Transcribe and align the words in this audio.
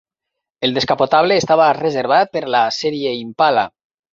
El 0.67 0.73
descapotable 0.77 1.37
estava 1.43 1.67
reservat 1.81 2.33
per 2.39 2.43
la 2.57 2.65
sèrie 2.81 3.17
Impala. 3.23 3.71